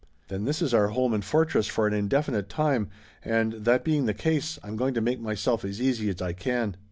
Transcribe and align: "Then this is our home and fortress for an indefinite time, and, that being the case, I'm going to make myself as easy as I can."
"Then 0.29 0.45
this 0.45 0.63
is 0.63 0.73
our 0.73 0.87
home 0.87 1.13
and 1.13 1.23
fortress 1.23 1.67
for 1.67 1.85
an 1.85 1.93
indefinite 1.93 2.49
time, 2.49 2.89
and, 3.23 3.53
that 3.53 3.83
being 3.83 4.05
the 4.07 4.15
case, 4.15 4.57
I'm 4.63 4.75
going 4.75 4.95
to 4.95 4.99
make 4.99 5.19
myself 5.21 5.63
as 5.63 5.79
easy 5.79 6.09
as 6.09 6.23
I 6.23 6.33
can." 6.33 6.75